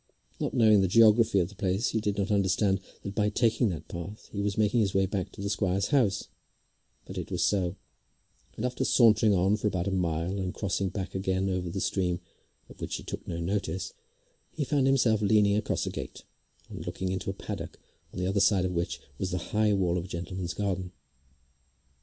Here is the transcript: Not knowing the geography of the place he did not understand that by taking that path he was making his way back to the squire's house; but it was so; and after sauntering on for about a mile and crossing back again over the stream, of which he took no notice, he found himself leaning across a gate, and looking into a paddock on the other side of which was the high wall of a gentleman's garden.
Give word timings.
Not 0.39 0.55
knowing 0.55 0.81
the 0.81 0.87
geography 0.87 1.37
of 1.41 1.49
the 1.49 1.55
place 1.55 1.89
he 1.89 2.01
did 2.01 2.17
not 2.17 2.31
understand 2.31 2.81
that 3.03 3.13
by 3.13 3.29
taking 3.29 3.69
that 3.69 3.87
path 3.87 4.29
he 4.31 4.41
was 4.41 4.57
making 4.57 4.79
his 4.79 4.95
way 4.95 5.05
back 5.05 5.31
to 5.31 5.41
the 5.43 5.49
squire's 5.51 5.89
house; 5.89 6.27
but 7.05 7.19
it 7.19 7.29
was 7.29 7.43
so; 7.45 7.75
and 8.55 8.65
after 8.65 8.83
sauntering 8.83 9.35
on 9.35 9.57
for 9.57 9.67
about 9.67 9.87
a 9.87 9.91
mile 9.91 10.39
and 10.39 10.55
crossing 10.55 10.89
back 10.89 11.13
again 11.13 11.51
over 11.51 11.69
the 11.69 11.79
stream, 11.79 12.19
of 12.67 12.81
which 12.81 12.95
he 12.95 13.03
took 13.03 13.27
no 13.27 13.39
notice, 13.39 13.93
he 14.49 14.63
found 14.65 14.87
himself 14.87 15.21
leaning 15.21 15.55
across 15.55 15.85
a 15.85 15.91
gate, 15.91 16.23
and 16.67 16.87
looking 16.87 17.11
into 17.11 17.29
a 17.29 17.33
paddock 17.33 17.77
on 18.11 18.17
the 18.17 18.25
other 18.25 18.39
side 18.39 18.65
of 18.65 18.71
which 18.73 18.99
was 19.19 19.29
the 19.29 19.37
high 19.53 19.71
wall 19.71 19.99
of 19.99 20.05
a 20.05 20.07
gentleman's 20.07 20.55
garden. 20.55 20.91